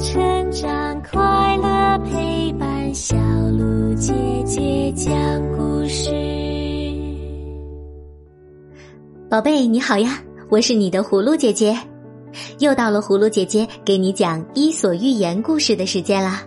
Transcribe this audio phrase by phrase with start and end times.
[0.00, 3.16] 成长，快乐陪伴，小
[3.50, 4.12] 鹿姐
[4.44, 5.12] 姐讲
[5.56, 6.08] 故事。
[9.28, 11.76] 宝贝，你好呀，我是你的葫芦姐姐，
[12.60, 16.44] 又到了葫芦姐姐给你讲《伊索寓言》故事的时间啦。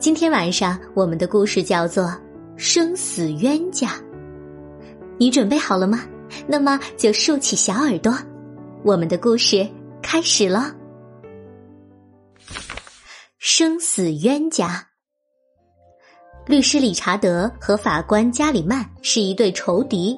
[0.00, 2.04] 今天晚上我们的故事叫做
[2.56, 3.88] 《生死冤家》，
[5.16, 6.00] 你准备好了吗？
[6.48, 8.12] 那么就竖起小耳朵，
[8.82, 9.64] 我们的故事
[10.02, 10.74] 开始了。
[13.44, 14.86] 生死冤家，
[16.46, 20.16] 律师理查德和法官加里曼是一对仇敌。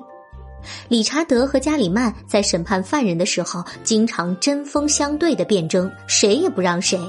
[0.88, 7.00] 理查德和加里曼在审判犯人的时候，经常针锋相对的辩争，谁也不让谁。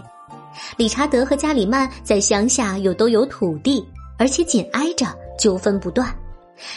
[0.78, 3.86] 理查德和加里曼在乡下又都有土地，
[4.18, 5.06] 而且紧挨着，
[5.38, 6.18] 纠纷不断。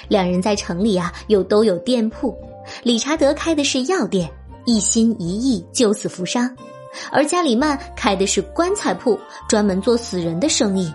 [0.08, 2.36] 两人在城里啊，又都有店铺。
[2.82, 4.28] 理查德开的是药店，
[4.66, 6.48] 一心一意救死扶伤；
[7.10, 10.92] 而加里曼开的是棺材铺，专门做死人的生意。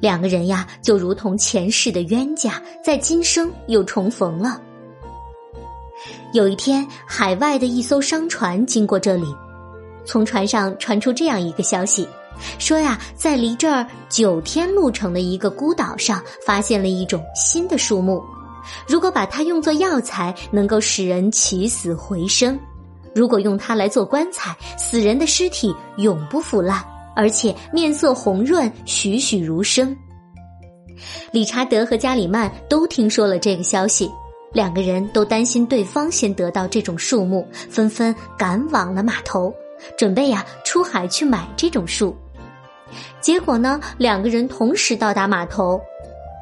[0.00, 4.60] 两个人呀，就如同前世的冤家，在今生又重逢了。
[6.32, 9.26] 有一天，海外的一艘商船经过这里，
[10.04, 12.08] 从船上传出这样一个消息，
[12.58, 18.22] 说呀，在离这儿九天路程的一个孤岛上，发现了一种新的树木，
[18.88, 22.56] 如果把它用作药材，能够使人起死回生；
[23.14, 26.82] 如果用它来做棺材，死人的尸体永不腐烂，
[27.16, 29.96] 而且面色红润，栩栩如生。
[31.32, 34.10] 理查德和加里曼都听说了这个消息。
[34.52, 39.54] 两个人都担心对方先得到这种树木，纷纷赶往了码头，
[39.96, 42.16] 准备呀出海去买这种树。
[43.20, 45.80] 结果呢，两个人同时到达码头，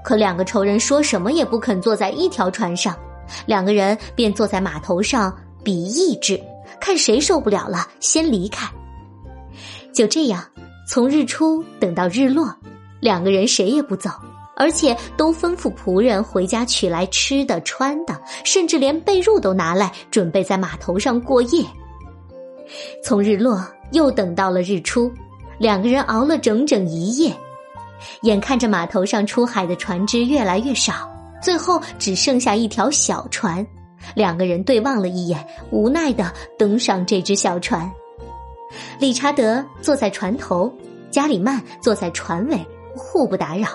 [0.02, 2.96] 可两个仇人说什么也不肯坐在一条船上，
[3.44, 6.40] 两个人便坐在码头上比意志，
[6.88, 8.66] 看谁受不了了先离开。
[9.92, 10.42] 就这样，
[10.88, 12.50] 从日出等到日落，
[12.98, 14.08] 两个人谁也不走。
[14.56, 21.62] 而且都吩咐仆人回家取来吃的、穿的，甚至连被褥都拿来，准备在码头上过夜。
[23.04, 23.62] 从日落
[23.92, 25.12] 又等到了日出，
[25.58, 27.30] 两个人熬了整整一夜。
[28.22, 31.06] 眼看着码头上出海的船只越来越少，
[31.42, 33.64] 最后只剩下一条小船。
[34.18, 37.88] 两个人对望了一眼，无奈的登上这只小船。
[38.98, 40.70] 理查德坐在船头，
[41.08, 42.58] 加里曼坐在船尾，
[42.96, 43.68] 互不打扰。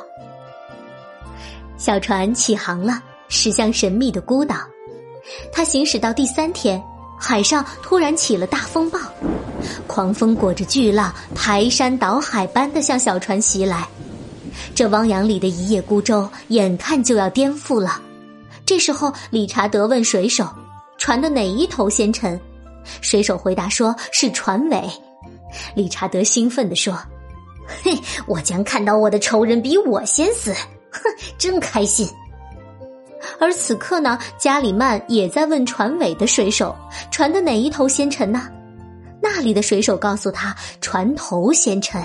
[1.78, 4.58] 小船起航了，驶向神秘的孤岛。
[5.52, 6.84] 它行驶到第三天，
[7.18, 9.00] 海上突然起了大风暴，
[9.88, 13.88] 狂风裹着巨浪，排山倒海般的向小船袭来。
[14.76, 18.02] 这汪洋里的一叶孤舟，眼看就要颠覆了。
[18.66, 20.48] 这时候，理查德问水手
[20.98, 22.40] ：“船的哪一头先沉？”
[23.02, 24.82] 水手回答说：“是船尾。”
[25.76, 26.98] 理查德兴奋地说
[27.84, 30.54] ：“嘿，我将看到我的仇人比我先死。”
[30.92, 31.02] 哼，
[31.38, 32.08] 真开心。
[33.40, 36.76] 而此刻呢，加里曼也在问船尾的水手
[37.12, 38.50] ：“船的哪一头先沉呢？”
[39.22, 42.02] 那里的水手告诉他：“船头先沉。”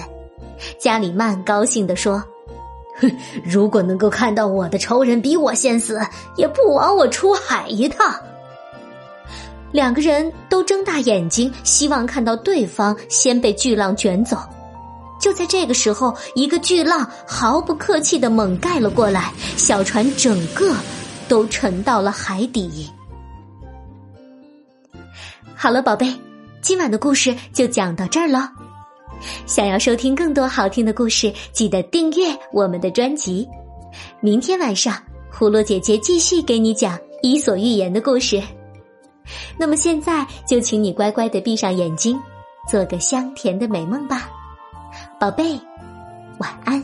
[0.79, 2.23] 加里曼高兴地说：“，
[3.01, 3.11] 哼
[3.45, 6.01] 如果能够看到我的仇人比我先死，
[6.37, 8.15] 也不枉我出海一趟。”
[9.71, 14.39] 两个人都睁大眼睛，希望看到对方先被巨浪卷走。
[15.21, 20.75] 就在这个时候，一个巨浪毫不客气的猛盖了过来，小船整个
[21.29, 22.89] 都沉到了海底。
[25.55, 26.15] 好了，宝贝，
[26.63, 28.51] 今晚的故事就讲到这儿了。
[29.47, 33.49] 想要收听更多好听的故事，记得订阅我们的专辑。
[34.21, 34.95] 明天晚上，
[35.33, 38.43] 葫芦姐姐继续给你讲《伊索寓言》的故事。
[39.59, 42.19] 那么现在就请你乖乖的闭上眼睛，
[42.69, 44.29] 做个香甜的美梦吧。
[45.19, 45.59] 宝贝。
[46.39, 46.81] 晚安